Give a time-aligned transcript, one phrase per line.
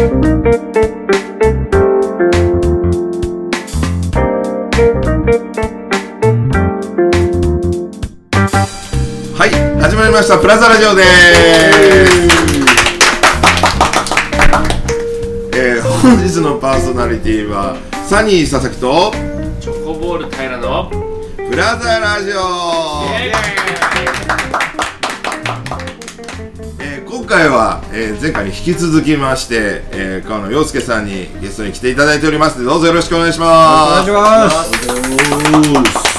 [0.00, 0.04] は
[9.46, 9.50] い
[9.80, 11.08] 始まりましたプラザラジオです。
[15.56, 17.76] えー、本日のパーソナリティは
[18.08, 19.10] サニー佐々木と
[19.60, 20.88] チョコボール平の
[21.50, 22.34] プラザラジオ。
[23.20, 23.77] えー今
[27.28, 32.58] 回は、えー前回に引き続きまして、えー、川野陽介さんにゲストに来ていただいております。
[32.58, 34.10] のでどうぞよろしくお願いします。
[34.10, 34.60] お願いしま
[35.84, 36.18] す。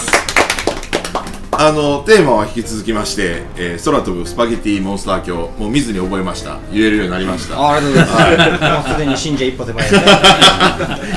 [1.51, 6.59] あのテーマは引き続きまして、えー空飛ぶスパゲティモンスター鏡もう見ずに覚えました。
[6.71, 7.59] 言えるようになりました。
[7.59, 8.87] あありがとうございます。
[8.87, 10.01] もうすでに信者一歩手前ですね。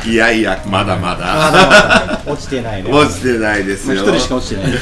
[0.10, 1.16] いやいやまだまだ。
[1.16, 2.20] まだまだ。
[2.26, 2.90] 落ちてないね。
[2.90, 4.02] 落ちてないですよ。
[4.02, 4.72] 一人しか落ちてない。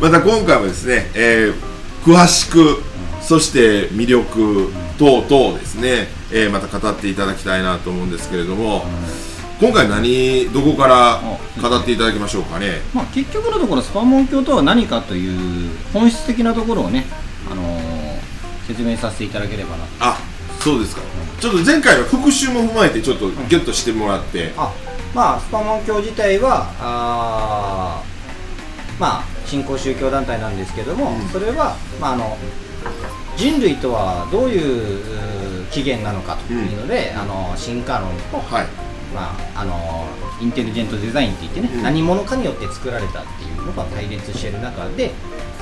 [0.00, 1.74] また今回もですね、えー
[2.04, 2.82] 詳しく
[3.26, 8.84] そして魅力等々ですね、えーまた語っていただきたいなと思うんですけれども、
[9.60, 11.22] 今回何どこから
[11.60, 12.82] 語っていただきましょうかね。
[12.92, 17.06] まあ結局のところスパモン教とは何かという本質的なところをね、
[17.50, 18.04] あのー
[18.66, 19.84] 説明させていただければな。
[20.00, 20.18] あ
[20.60, 21.02] そうですか。
[21.40, 24.72] ちょっと前回の復習も踏まえてちょっとゲットしてもらって、あ、
[25.14, 31.28] まあスパモン教自体はあーまあ新興宗教団体なんですけども、うん。
[31.28, 32.38] それはまああの
[33.36, 38.66] 人類とはどういう起源なのかというので、あの進化論とはい。
[39.14, 40.08] まあ、あの
[40.40, 45.12] インテリジェントデザインって言ってね、うん何者かによって作られたっていうのが対立している中で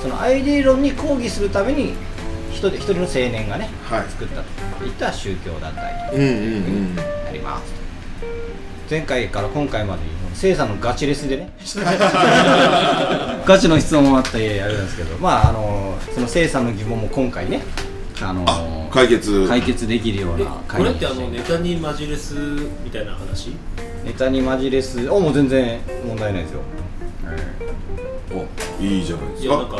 [0.01, 1.93] そのアイデア論に抗議するために
[2.49, 4.09] 一人一人の青年がね、はい。
[4.09, 4.41] 作った
[4.79, 6.89] といった宗教団体うんうんうん。
[6.89, 7.82] になります
[8.89, 10.01] 前回から今回まで
[10.33, 11.51] 生さんのガチレスでね。
[13.45, 15.17] ガチの質問もあってあれなんですけど。
[15.17, 17.61] まああのその生さんの疑問も今回ね。
[18.21, 18.61] あのあ
[18.93, 19.47] 解決。
[19.47, 22.35] 解決できるようえなこれってあのネタにマジレス
[22.83, 23.51] みたいな話？
[24.03, 26.59] ネタにマジレスあもう全然問題ないですよ、
[28.33, 29.53] おいいじゃないですか。
[29.53, 29.77] いやなんか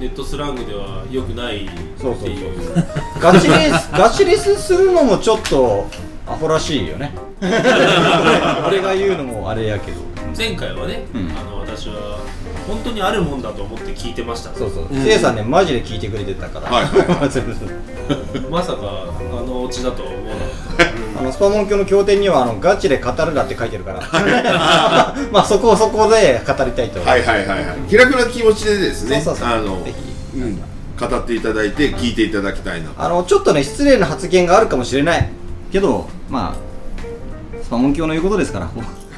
[0.00, 2.84] ネットスラングでは良くないってそうそうそう。
[3.20, 5.86] ガチレスガチレスするのもちょっと
[6.26, 7.12] アホらしいよね。
[7.40, 9.98] 俺が言うのもあれやけど。
[10.36, 11.30] 前回はね、うん。
[11.36, 12.18] あの私は
[12.66, 14.50] 本当にあるもんだと思って聞いてました。
[14.54, 14.86] そうそう。
[14.90, 15.04] うん。
[15.04, 16.86] せいさんねマジで聞いてくれてたから、はい。
[18.50, 20.92] まさかあのオチだとは思わなかった。
[21.20, 25.14] あのスパモン教の経典にはあのガチで語るなって書いてるから。
[25.32, 27.28] まあそこそこで語りたいと思います。
[27.28, 27.76] はいはいはいはい。
[27.88, 29.20] 気楽な気持ちでですね。
[29.20, 29.58] そうそうそう。
[29.58, 29.92] あのぜ
[30.34, 30.38] ひ。
[30.38, 30.62] うん。
[31.08, 35.28] 語っていただいて聞いていただきたいなあのちょっとね失礼な発言があるかもしれない
[35.72, 38.70] けどまあスパモン教の言うことですから。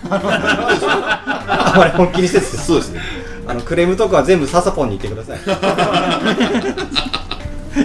[0.07, 3.01] あまり本気にせずそうですね。
[3.47, 5.43] あのクレームとかは全部ササポンに言ってくださ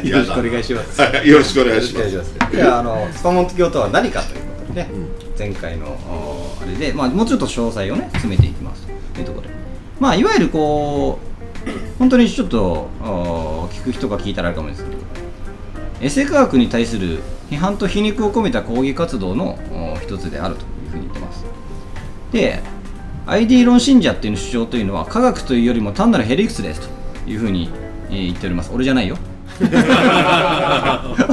[0.01, 0.07] い。
[0.07, 1.01] よろしくお願いします。
[1.01, 2.37] はいよろしくお願いします。
[2.51, 4.89] ではあのスパモン教とは何かということでね、
[5.37, 8.85] 前回のおあれで、まあ、もうちょっと詳細をね詰めていきます。
[9.13, 9.53] というところで。
[9.99, 14.97] まあいわゆるこう本当にちょっとお聞く人が聞いたらあるかもですけど
[16.01, 19.59] エセ科学に対する批判と皮肉を込めた抗議活動の
[19.93, 21.45] お一つであるというふうに言ってます。
[22.31, 22.61] で
[23.25, 27.69] ID 論信者っていう主張というのは科学というよりも単なるヘリクスですというふうに、
[28.09, 28.71] えー言っております。
[28.73, 29.17] 俺じゃないよ。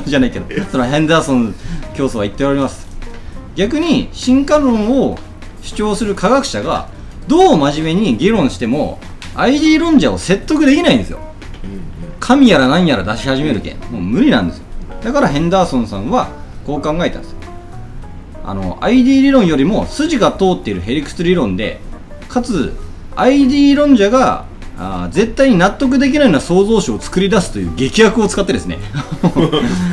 [0.07, 1.55] じゃないけどそのヘンダーソン
[1.95, 2.87] 教祖は言っております。
[3.55, 5.19] 逆に進化論を
[5.63, 6.89] 主張する科学者が
[7.27, 8.99] どう真面目に議論しても
[9.35, 11.19] ID 論者を説得できないんですよ
[12.21, 14.65] 神やら何やら出し始めるけんもう無理なんですよ。
[15.03, 16.29] だからヘンダーソンさんは
[16.67, 17.37] こう考えたんですよ。
[18.45, 21.81] あの ID 理論よりも筋が通っているヘリクス理論で
[22.29, 22.73] かつ
[23.17, 24.45] ID 論者が
[24.79, 28.79] あー絶対に納得できないような創造主を作り出すという劇薬を使ってですね。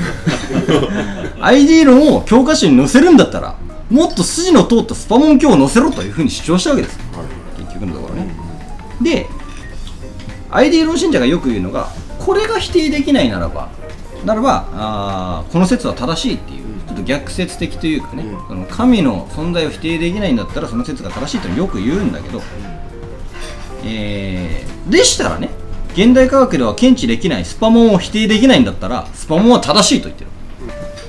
[1.41, 3.57] ID 論を教科書に載せるんだったら
[3.89, 6.99] もっと筋の通ったスパモン教を載せろというふうに主張したわけです。
[7.57, 8.35] 結局のところね。
[9.01, 9.27] で
[10.55, 13.69] ID 論信者がよく言うのがこれが否定できないならば
[14.25, 18.47] ならばあーこの説は正しいっていうちょっと逆説的というかね、うん。
[18.47, 22.41] その神の存在を否定できないんだったらその説が正しいとよく言うんだけど、
[23.85, 25.49] えーでしたらね
[25.93, 30.29] 現代科学では検知できないスパモンを否定できないんだったらスパモンは正しいと言ってる。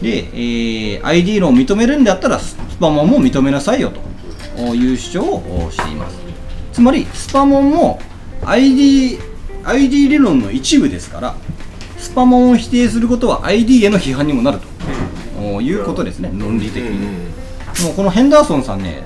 [0.01, 3.91] で、えー ID 論を認めるんだったらスパモンも認めなさいよ
[4.57, 6.19] という主張をしています。
[6.73, 8.01] つまりスパモンも
[8.45, 9.19] ID,
[9.65, 11.35] ID 理論の一部ですから
[11.99, 14.75] スパモンを否定することは ID への批判にもなると。
[15.61, 17.07] いうことですね論理的に、
[17.85, 19.03] もうこのヘンダーソンさんね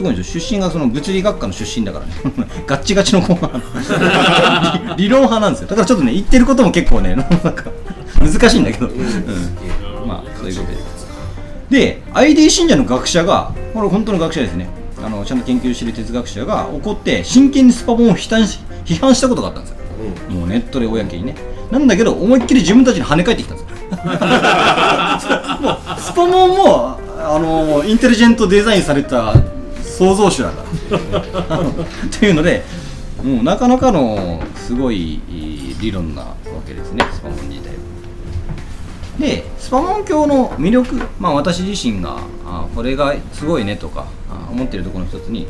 [0.00, 0.40] すごいんですよ。
[0.40, 2.12] 出身がその物理学科の出身だからね。
[2.66, 3.50] ガッチガチの子が
[4.96, 5.68] 理理論派なんですよ。
[5.68, 7.64] だからちょっとね言ってることも結構ね なんか
[8.18, 10.08] 難しいんだけど、うん。
[10.08, 10.78] まあそういうことで。
[10.78, 11.06] す
[11.68, 14.70] で ID 信者の学者がこれ本当の学者ですね。
[15.04, 19.76] あのちゃんと研究してる哲学者が怒って真剣にスパモンを批判し批判したことがあったんですよ。
[20.30, 21.34] もうネットで公にね。
[21.70, 23.70] なんだけど思いっきり自分たちに跳ね返ってきたんですよ。
[25.60, 29.34] もうスパモンもあのインテリジェントデザインされた
[29.82, 30.62] 創造主だか
[31.48, 31.62] ら っ
[32.10, 32.64] ていうので
[33.22, 35.20] もうなかなかのすごい
[35.80, 36.34] 理論なわ
[36.66, 37.74] けですねスパモン自体は。
[39.18, 42.16] でスパモン教の魅力まあ私自身が
[42.46, 45.46] あこれがすごいねとかあ思ってるところの一つに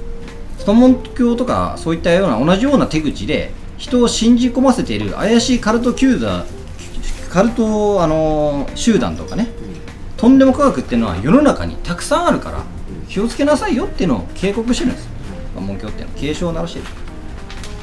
[0.60, 6.44] スパモン教とかそういったような同じような手口で人を信じ込ませている怪しいカルト球団
[7.30, 9.48] カルトあの集団とかね、
[10.18, 12.62] とんでも科学っていうのは世の中にたくさんあるから
[13.08, 15.04] 気をつけなさいよっていうのを警告してるんです。
[15.06, 16.84] スパモン教っていうのは警鐘を鳴らしてる。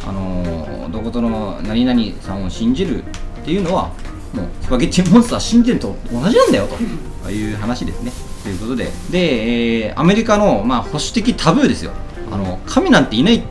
[0.08, 3.06] あのどことの何々さんを信じるっ
[3.44, 3.92] ていうのは
[4.34, 6.68] もうスパゲッティモンスター信じると同じなんだよ
[7.24, 8.12] という話ですね。
[8.44, 8.86] ということで。
[9.10, 11.92] で、えーアメリカの、まあ、保守的タブーですよ。
[12.32, 13.44] あの神なんていない。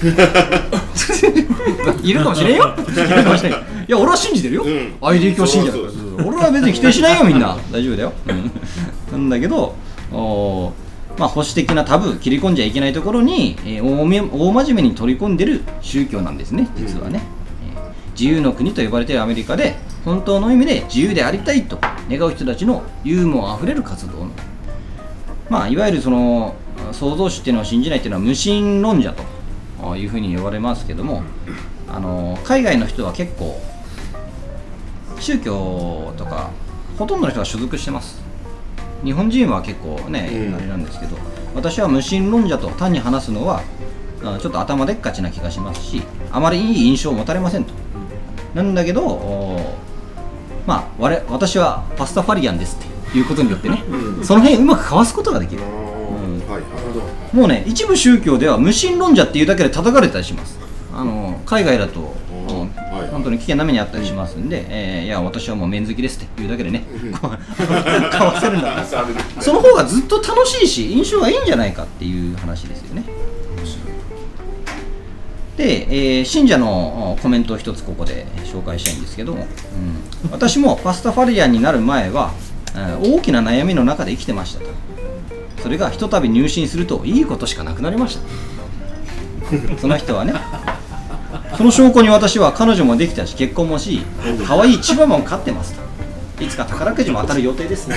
[2.02, 2.74] いるかもしれんよ。
[2.88, 3.52] いるかもしれん。
[3.52, 3.56] い
[3.88, 4.94] や俺は信じてるよ、うん。
[5.00, 5.92] ID 教信者だから。
[5.92, 7.56] そうそう俺は別に否定しないよみんな。
[7.70, 8.50] 大丈夫だよ、うん。
[9.12, 9.74] なんだけど
[10.12, 10.72] おー
[11.18, 17.20] まあ、保守的なタブー切り込んじゃいけないところに、えー大め大真面目に取り込んでる宗教なんですね実はね、
[17.74, 17.82] えー
[18.18, 21.78] 自由の国と呼ばれているアメリカで本当の意味で自由でありたいと
[22.10, 24.30] 願う人たちのユーモアあふれる活動の。
[25.48, 26.54] まあ、いわゆるその
[26.92, 29.14] 創造主っていうのを信じないっていうのは無神論者
[29.82, 31.22] というふうに呼ばれますけども
[31.88, 33.60] あの海外の人は結構
[35.18, 36.50] 宗教とか
[36.98, 38.22] ほとんどの人が所属してます。
[39.04, 40.54] 日本人は結構ね、うん。
[40.54, 41.16] あれなんですけど
[41.54, 43.62] 私は無神論者と単に話すのは
[44.22, 47.72] あちょっと頭でっかちな気がしますしあまりいい印象を持たれませんと。
[48.54, 49.78] なんだけどお
[50.66, 54.24] まあ我私はパスタファリアンですっていうことによってね、うん。
[54.24, 55.62] その辺うまくかわすことができる
[57.32, 60.58] もうね一部宗教では無神論者っていうだけで叩かれたりします。
[60.92, 62.14] あの海外だと、
[63.10, 66.84] 本当に危険な目にあったりしますんで、えーいや私はもう麺好きですっていうだけでね、
[67.20, 67.30] こう
[68.10, 69.04] かわせるんだったら
[69.40, 73.04] その方がずっと楽しいし印象がいいんじゃないかっていう話ですよね。
[75.56, 75.86] で、
[76.18, 79.46] えー信者のおコメントを一つここで紹介したいんですけども、
[80.24, 80.30] うん。
[80.30, 82.32] 私もパスタファリアンになる前は、
[82.74, 84.66] えー大きな悩みの中で生きてましたと
[85.62, 88.22] それがひとたび入信するといいことしかなくなりました。
[89.78, 90.32] その人はね
[91.56, 94.02] その証拠に私は彼女もできたし結婚もし
[94.46, 96.44] 可愛い千葉も飼ってますと。
[96.44, 97.96] いつか宝くじも当たる予定ですね。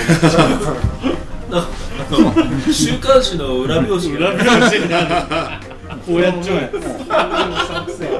[2.72, 4.32] 週刊誌の裏表紙が。
[6.06, 6.70] こうやっちゃう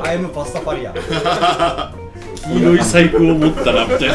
[0.02, 0.94] アイムパスタファリアン
[2.55, 4.14] 黄色い細工を持ったらみたいな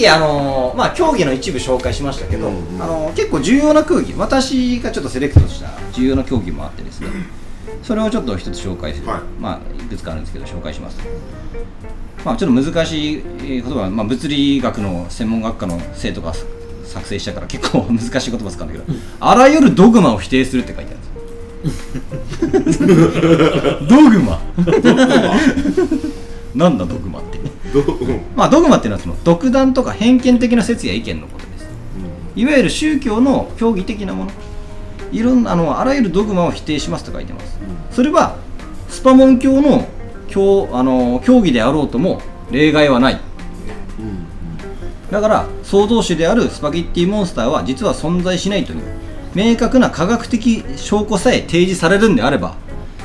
[0.00, 2.82] きあのーまあ競技の一部紹介しましたけど、うんうん。
[2.82, 7.08] あのー結構重要な競技私がちょっとセレクトした重要な競技もあってですね。
[7.82, 9.20] それをちょっと一つ紹介する、はい。
[9.40, 10.98] まあいくつかあるんですけど紹介します。
[12.24, 16.32] まあちょっと難しいえー言葉、まあ、物理学の専門学科の生徒が
[16.84, 22.82] 作成したから結構難しい言葉使うんだけど、あらゆるドグマを否定するって書いてあるんです。
[22.84, 22.88] よ
[23.88, 24.40] ドグマ？
[26.54, 27.38] なんだドグマって
[28.36, 31.68] まあ、ドグマっていうのはその独断とか偏見的な説や意見のことです。
[32.36, 34.30] いわゆる宗教の教義的なもの。
[35.12, 37.58] いろんなあのあらゆるドグマを否定しますと書いてます。
[37.90, 38.36] それは
[38.88, 39.86] スパモン教の
[40.28, 43.20] 教あの教義であろうとも例外はない。
[45.10, 48.82] だから創造主であるスパゲッティモンスターは実は存在しないという
[49.34, 52.54] 明確な科学的証拠さえ提示されるんであれば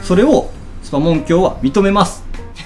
[0.04, 0.52] それを
[0.84, 2.24] スパモン教は認めます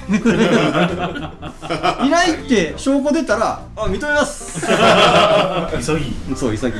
[2.05, 4.65] いないって証拠出たらあ認めます。
[5.85, 6.15] 急ぎ。
[6.35, 6.71] そう潔い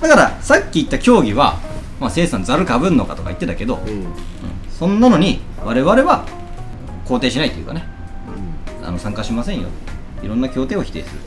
[0.00, 1.56] だからさっき言った競技は
[2.00, 4.06] まあ、生さんざるかぶんのかとか言ってたけど、うん。
[4.70, 6.24] そんなのに我々は
[7.06, 7.84] 肯定しないというかね。
[8.84, 9.68] あの参加しませんよ。
[10.22, 11.20] いろんな協定を否定する。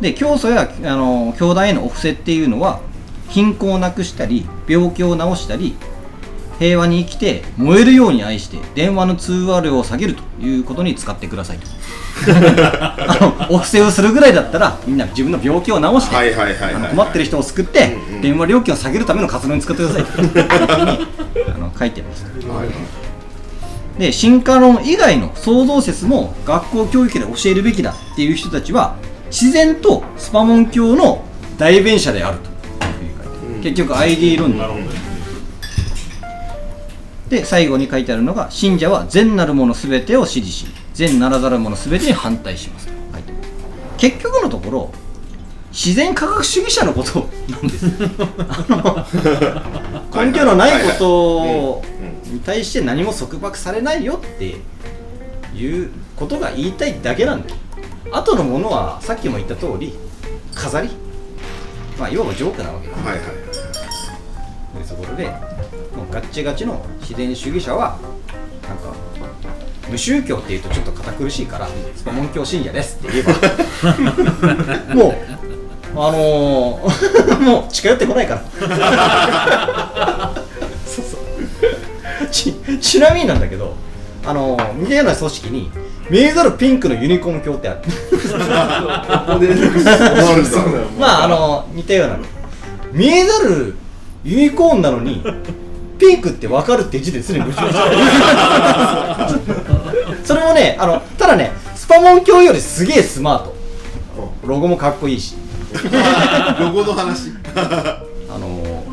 [0.00, 2.80] で教祖やあの教団へのお布施っていうのは
[3.28, 5.76] 貧困をなくしたり病気を治したり
[6.58, 11.66] 平和に生きて燃えるように愛して電話の通話料を下げるということに使ってくださいと。
[12.30, 16.34] あのお布施をするぐらいだったらみんな自分の病気を治して、
[16.90, 18.22] 困ってる人を救って、うんうん。
[18.22, 20.22] 電話料金を下げるための活動に使ってくださいと。
[21.78, 22.24] 書いてます。
[22.24, 22.68] はい。
[23.98, 28.96] で進化論以外の創造説も学校教育で教えるべきだっていう人たちは
[29.26, 31.24] 自然とスパモン教の
[31.58, 32.52] 代弁者であるという
[32.98, 33.62] ふうに書いてある、うん。
[33.62, 34.84] 結局 ID 論なるほど
[37.34, 42.86] で最後に書いてあるのが信者は善なるものすべてを支持し善ならざるものすべてに反対します。
[42.86, 43.22] と書い。
[43.98, 44.92] 結局のところ
[45.72, 47.86] 自然科学主義者のことなんです。
[47.86, 47.92] よ
[48.48, 48.64] あ
[50.12, 51.82] の根拠のないこ
[52.22, 54.54] とに対して何も束縛されないよって
[55.56, 57.56] いうことが言いたいだけなんだよ
[58.12, 59.92] 後のものはさっきも言った通り
[60.54, 60.90] 飾り。
[61.98, 62.96] まあいわばジョークなわけだ。
[62.96, 63.20] はいはい
[63.52, 63.63] と
[64.80, 65.26] いうところで
[65.96, 67.98] もうガッチガチの自然主義者は
[68.68, 68.94] なんか
[69.90, 73.24] 無宗教っていうとちょっと堅苦しいからスパモン教信者ですって言え
[74.86, 75.14] ば もう
[75.96, 78.42] あのー、 もう近寄ってこないから。
[80.84, 81.20] そうそう。
[82.32, 83.76] ちちなみになんだけど
[84.26, 85.70] あのー、似たような組織に
[86.10, 87.80] 見えざるピンクのユニコーン教ってある。
[90.98, 92.18] まああの似たような。
[92.92, 93.76] 見えざる
[94.24, 95.22] ユニコーンなのに
[95.98, 97.96] ピンクって分かるって字ですでに矛盾してる
[100.24, 103.54] それもねあのただねスパモン教よりすげえスマート。
[104.46, 105.36] ロゴもかっこいいし。
[106.58, 107.30] ロゴの話。
[107.54, 108.46] あの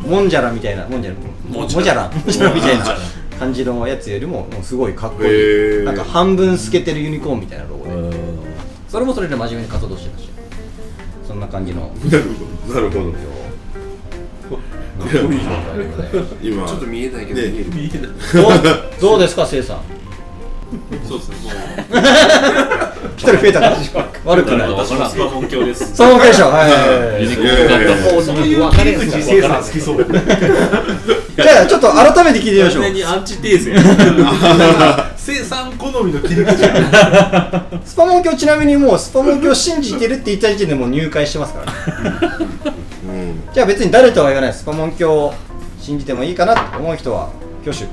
[0.06, 1.18] モンジャラみたいなモンジャラ
[1.50, 2.86] モジャラモジャラみたいな。
[3.40, 5.84] 感じのやつよりももうすごいかっこいへいー。
[5.84, 8.16] なんか半分透けてるユニコーンみたいなロゴで。
[8.88, 10.30] それもそれで真面目に活動してたし。
[11.28, 11.90] そんな感じの。
[12.06, 12.24] なる
[12.68, 12.76] ほど。
[12.76, 13.12] なるほど
[16.42, 16.68] 今。
[16.68, 17.48] ちょっと見えないけどね。
[17.50, 17.66] 見える。
[17.74, 19.82] 見えないどうどうですか、せいさん。
[21.06, 22.02] そうですねも
[23.18, 23.78] 一人増えたから
[24.26, 24.70] 悪くない。
[24.70, 25.96] う私もスパモン教です。
[25.96, 26.48] そうでしょ。
[26.48, 26.72] はい。
[26.72, 26.80] はい。
[27.16, 28.24] はい。
[28.24, 29.06] そういう分かりやす。
[29.06, 29.24] い。
[29.24, 30.06] 生産好きそう
[31.36, 32.84] じゃあちょっと改めて聞いてみましょう。
[32.84, 32.94] 完全。
[32.94, 35.12] にアンチテーゼや。
[35.18, 42.81] 生産好みの切り口やスパモン教ちなみにもうスパモン教信じてるって言った時点でもう入会してますから、ね。
[43.52, 44.54] うんじゃあ別に誰とは言わない。
[44.54, 45.34] スパモン教を
[45.80, 47.30] 信じてもいいかなと思う人は
[47.64, 47.86] 挙手。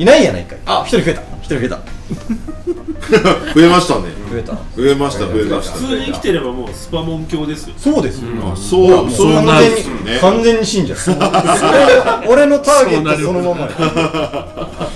[0.00, 0.58] いないやないかい。
[0.66, 1.22] あ、一人増えた。
[1.42, 1.78] 一人増えた。
[3.54, 4.52] 増えましたね増えた。
[4.52, 8.28] 増えました増えました普通に生きてればもうスパモン教ですよそうですよ。
[8.52, 10.94] あそうそう完なん全にですよね完全に信者。
[12.24, 13.70] 俺俺のターゲットそのままよ。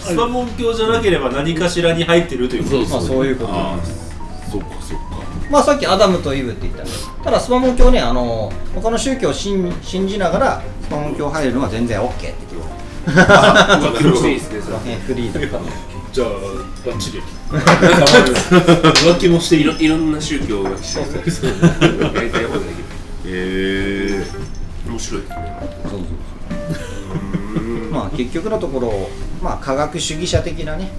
[0.03, 3.53] スパモン教じゃなければ何かしらに入ってるということまあそういうこと。
[3.53, 3.77] あ
[4.51, 5.20] そっかそっか
[5.51, 6.93] まあさっきアダムとイブって言ったんで。
[7.25, 12.51] ただスパモン教ねあの他の宗教を信信じながらスパモン教入るのは全然 OK って
[13.07, 15.41] 浮気していいですねフリーだ。
[15.49, 15.63] から
[16.13, 16.29] じゃあ
[16.87, 17.21] バッチリ。
[17.51, 21.55] 浮気もしていろいろんな宗教が来てる。
[22.15, 22.85] やりたいことできる
[23.27, 24.25] え
[24.89, 25.39] 面白いそう
[25.91, 25.99] そうそ
[27.61, 27.93] う。
[27.93, 29.11] まあ結局のところ
[29.43, 30.91] まあ科学主義者的なね、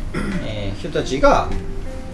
[0.45, 1.47] えー人たちが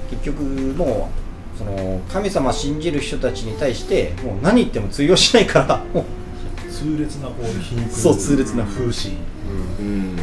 [0.09, 1.26] 結局もう
[1.57, 5.77] その神様信じる人たちに対してもう何言っても通用しないから。
[5.93, 6.05] もう
[6.71, 7.91] 痛烈なこう皮肉。
[7.91, 8.91] そう痛烈な風刺。
[8.91, 9.15] ー
[9.79, 10.15] うん。
[10.15, 10.21] だ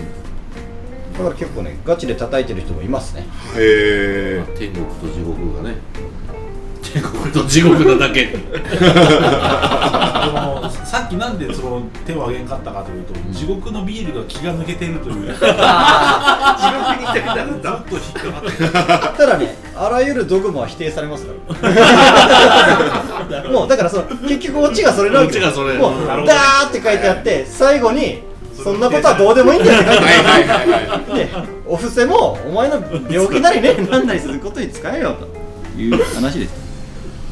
[1.19, 3.23] から結構ねガチで叩いてる人もいますね。
[3.57, 5.77] へえ天国と地獄がね。
[6.83, 8.29] 天国と地獄なだけ
[10.85, 15.27] さっきなんでその手を挙げんかったかというと、地獄のビールが気が抜けてるという。
[15.35, 15.49] ずっと
[17.97, 21.33] 引っかかってただねあらゆるドグマは否定されますか
[23.33, 23.43] ら。
[23.51, 25.75] もうだからその結局オチがそれなわけオチがそれ。
[25.75, 25.93] もう
[26.27, 28.23] ダーって書いてあって最後に
[28.63, 30.25] そんなことはどうでもいいんだよって書いてある。
[30.25, 31.19] はいはいはいはい。
[31.19, 31.31] で
[31.67, 36.64] お布施もお前の病気なりねなんなりすることに使えよという話です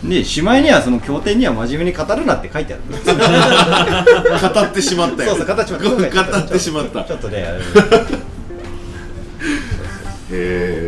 [0.04, 2.82] でしまいにはその経典には真面目に語るなって書いてある。
[4.54, 5.30] 語ってしまったよ。
[5.30, 7.04] そうそう形も語ってしまった。
[7.04, 7.46] ちょっとね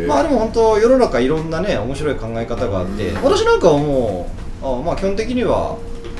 [0.07, 4.29] まあでも本当世の中いろんなね面白い考え方があって私なんかはも
[4.61, 5.77] うあまあ基本的には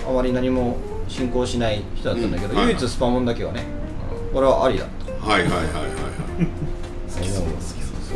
[0.08, 2.58] あまり何も信仰しない人だったんだけど、うん。
[2.60, 2.68] はい。
[2.68, 3.64] 唯一スパモンだけはね
[4.32, 5.66] これはありだとはいはいはいはい
[7.22, 7.48] 結構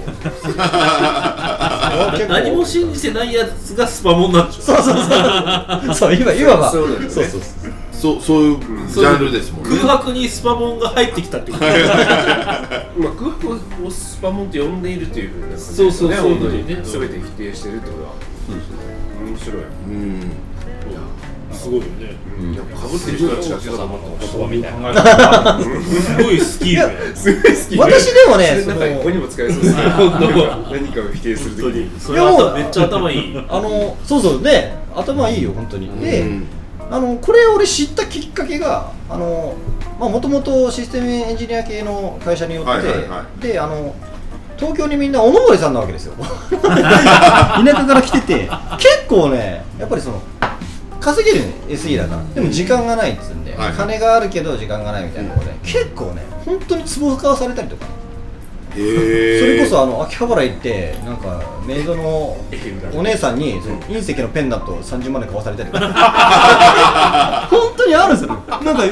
[2.28, 4.92] 何も信じてないやつがスパモンなんでしょそうそうそ
[5.92, 5.96] う。
[5.96, 6.72] そう今今は。
[6.72, 9.70] そうなんですねそうそうそうそういうジャンルですもんね。
[9.78, 11.66] 空白にスパモンが入ってきたってこと。
[11.66, 11.76] まあ
[13.18, 13.54] 空白
[13.86, 16.22] をスパモンと呼んでいるというふうな感じですそうそうそう。
[16.30, 16.80] 本当にね。
[16.84, 18.10] 全て否定してるってことは。
[19.28, 19.64] 面白い。
[19.88, 20.32] うん
[21.60, 22.16] すごいよね。
[22.40, 29.84] いやかぶってる人たちがそうだと思みたいなすごいスキルやすごい好き私でもねそれなんかここにも使えそうですね。
[29.92, 32.00] 何かを否定するときに。
[32.00, 33.38] それはめっちゃ頭いい。
[33.50, 35.90] あのそうそうで頭いいよ本当に。
[36.00, 36.48] で、うん。
[36.90, 39.56] あのこれ俺知ったきっかけがあの
[40.00, 43.94] もともとシステムエンジニア系の会社によって、であの
[44.58, 46.14] 東京にみんなおのぼりさんなわけですよ。
[46.50, 48.50] 田舎から来てて。
[48.78, 50.22] 結構ねやっぱりその
[51.00, 53.78] 稼げるね SE だからでも時間がないっつうんで、はいはい。
[53.78, 57.86] 金があるけど時間がないみたいなので、結構ね本当に壺を買わされたりとか。
[58.72, 62.38] それこそあの秋葉原行ってなんかメイドの
[62.94, 65.82] お姉さんにその隕石のペンダント30万で買わされたり 本
[67.76, 68.38] 当にあるんですよ。
[68.64, 68.84] なんか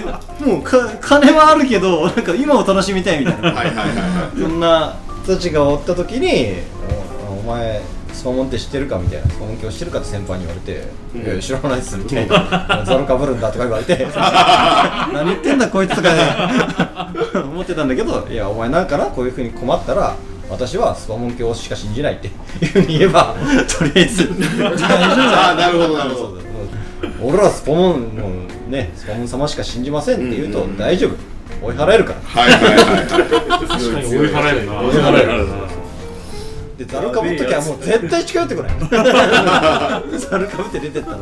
[0.44, 3.52] もうか金はあるけどなんか今を楽しみたいみたいな。
[3.52, 4.42] はいはいはいはい。
[4.42, 6.56] そんな人たちがおった時に
[7.30, 7.82] お「お前
[8.18, 14.08] スパモンって知ってるか?」みたいな「スパモン教知ってるか?」って先輩に言われて「いやいや知らないっす」みたいな「ザルかぶるんだ」とか言われて。
[15.14, 16.36] 何言ってんだこいつとかね。
[17.34, 20.16] 思ってたんだけど「いやお前なんかなこういうふうに困ったら
[20.50, 22.32] 私はスパモン教しか信じない」ってい
[22.64, 23.36] うふうに言えば
[23.78, 24.30] とりあえず。
[24.58, 24.88] 大丈夫。
[24.88, 26.22] ああなるほどなるほど。
[26.22, 26.48] そうそう
[27.22, 28.30] 俺らスパモンの
[28.70, 31.12] ねスパモン様しか信じませんって言うと大丈夫。
[31.60, 32.42] 追い払えるから。
[32.42, 33.08] はいはいはいはい。
[33.08, 34.74] 確かに追い払えるな。
[34.82, 35.48] 追い払える
[36.78, 38.72] でザルかぶっときはもう絶対近寄ってこない。
[40.20, 41.18] ザルかぶって出てったら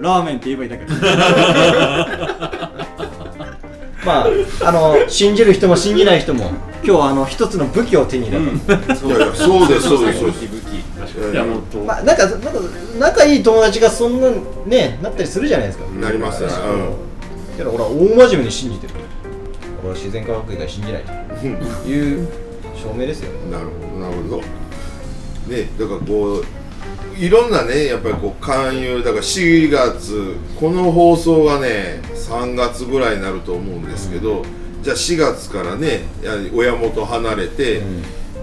[0.00, 0.84] ラーメンって言えばいいだけ。
[4.06, 4.28] まあ
[4.68, 10.20] あの信じる人も信じない人も今日はあの一つの武器を手に入れた、いやいやそうですそうです。
[10.20, 10.44] そうです
[11.32, 12.50] いや本当まあなんかなんか
[12.98, 14.28] 仲いい友達がそんな
[14.64, 15.84] ねなったりするじゃないですか。
[16.00, 16.48] なりますね
[17.60, 17.94] けど俺は大
[18.28, 18.94] 真面目に信じてる
[19.82, 22.28] 俺は自然科学以外信じないという
[22.74, 24.42] 証明ですよなるほどなるほど。
[25.48, 26.44] ねだからこう
[27.18, 34.44] いろんなねやっぱりこう勧誘だから4月この放送がね3月ぐらいになると思うんですけど、
[34.82, 36.02] じゃあ4月からね
[36.54, 37.82] 親元離れて、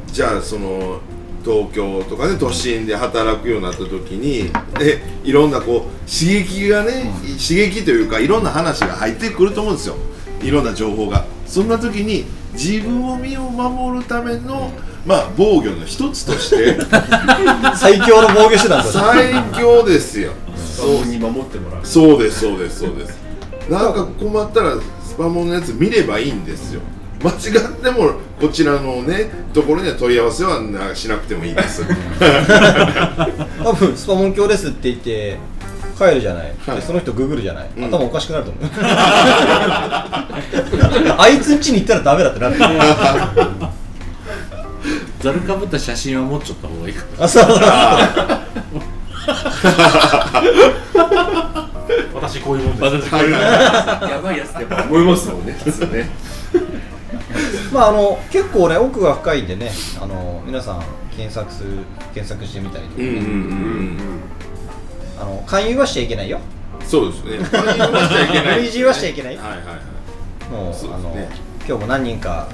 [0.07, 1.00] じゃあその
[1.43, 9.95] 東京とかね都心で働くようになった時にでいろんなこう刺激がね、刺激というかいろんな話が入ってくると思うんですよ。
[10.41, 11.25] いろんな情報が。
[11.45, 14.71] そんな時に自分を身を守るための
[15.08, 16.78] まあ防御の一つとして
[17.76, 20.34] 最強の防御手段だ最強ですよ。
[20.58, 21.80] そうに守ってもらう。
[21.84, 23.18] そうですそうですそうです。
[23.70, 26.82] なんか困ったらスパモンのやつ見ればいいんですよ。
[27.24, 31.84] 間違ってもこちらのねところには問い合わせはなしなくてもいいです。
[33.64, 35.38] 多分スパモン教ですって言って
[35.98, 36.76] 帰るじゃない、はい。
[36.76, 37.86] でその人グーグルじゃない、ん。
[37.86, 38.63] 頭おかしくなると思う。
[41.17, 42.56] あいつん家に行ったらダメだってなる
[45.19, 47.43] ざるかぶった写真は持っちゃった方がいいかあそう。
[52.13, 53.10] 私こういうもんです。
[53.10, 54.49] 私これやばいやつ。
[54.49, 56.10] ってやっぱ思いますもんね普通ね。
[57.73, 60.84] まああの結構ね奥が深いんでねあの皆さん
[61.15, 61.80] 検索する
[62.13, 63.97] 検索してみたりとかね、うんうんうんうん
[65.19, 66.39] あの勧誘はしちゃいけないよ。
[66.86, 67.39] そうですね。
[67.49, 68.86] 勧誘はしちゃいけない。
[68.86, 69.49] はしちゃいけないよはい。
[69.51, 69.97] はいはい
[70.51, 71.13] もうあの
[71.67, 72.47] 今日も何人か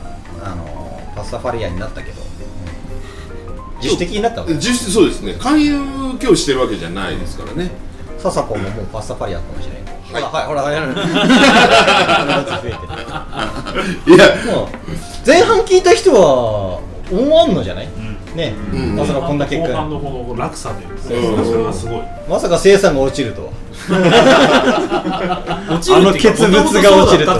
[0.43, 2.22] あのパスタファリアになったけど
[3.83, 5.33] 自主的になったわけ実質そうですね。
[5.33, 7.71] 勧誘今日してるわけじゃないですからね。
[8.17, 9.79] ササポンももうパスタファリアかもしれな
[10.21, 10.45] い、はい。
[10.45, 10.95] ほらはいほら
[14.17, 14.33] や。
[15.25, 16.79] 前半聞いた人は
[17.11, 17.89] 思わんのじゃない、
[18.35, 18.95] ね、うん。
[18.95, 21.21] まさかこんな結果後半のこの落差でそれ
[21.63, 22.01] がすごい。
[22.29, 23.51] まさか生産が落ちるとは。
[25.69, 27.31] 落ちるっていうかあの欠物が落ちると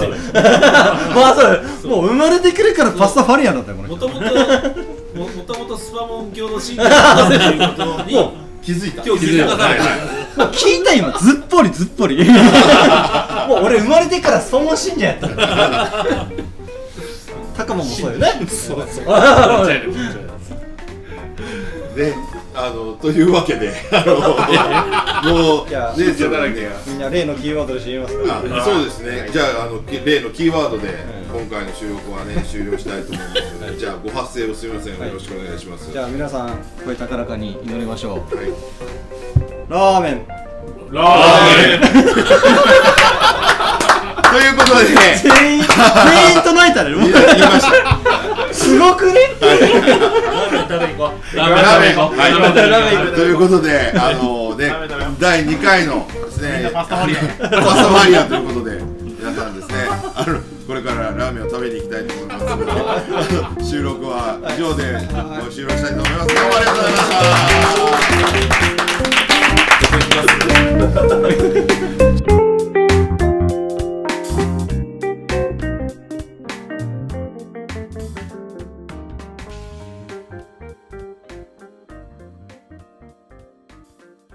[1.14, 1.34] まあ
[1.80, 4.08] そうもう生まれてくるからパスタファリアンだったよこの人。
[4.08, 9.04] もともとももともとスパモン教の信者だったということにも気づいた。
[9.04, 12.16] 今日気づかされたもう聞いた今ずっぽりずっぽり。
[13.48, 15.36] もう俺生まれてからスパモン信者やったの。
[17.56, 18.28] 高間もそうよね。
[18.48, 19.04] そうそう。
[21.96, 22.14] ね
[22.66, 24.14] あのというわけで あの
[25.32, 30.88] もうじゃあねちょっとねみんな例のキーワードで知りますかあそうですね、じゃああのき例のキーワードで
[31.32, 35.08] 今回の収録はね終了したいと思いますので、じゃあご発声をすみません、はい。
[35.08, 35.90] よろしくお願いします。
[35.90, 38.36] じゃあ皆さん声高らかに祈りましょう。
[38.36, 38.46] はい、
[39.68, 40.26] ラーメン。
[40.92, 41.80] ラーメン。
[44.34, 46.90] ということで、全員全員唱えたね。
[46.94, 48.33] 言いました。
[51.74, 52.18] ラーメン行こう。
[52.18, 52.32] はい、
[53.14, 54.72] ということで、あのね、
[55.18, 57.20] 第2回のですね、パスタマリア。
[57.20, 58.80] パスということで、
[59.18, 59.74] 皆さんですね、
[60.14, 62.56] あの、これからラーメンを食べに行きたいと思いますの
[63.58, 64.82] で、収録は以上で
[65.50, 66.34] 終了したいと思います。
[66.34, 67.02] どうもありがとうございま
[71.88, 72.03] した。